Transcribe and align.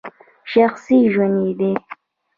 شخصي 0.51 0.99
ژوند 1.13 1.37
یې 1.45 1.51
دی! 1.59 1.71